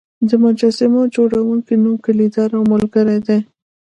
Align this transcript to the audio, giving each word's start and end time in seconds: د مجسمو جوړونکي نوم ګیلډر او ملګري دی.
د 0.27 0.31
مجسمو 0.43 1.01
جوړونکي 1.15 1.73
نوم 1.83 1.95
ګیلډر 2.03 2.49
او 2.57 2.63
ملګري 2.71 3.17
دی. 3.27 3.39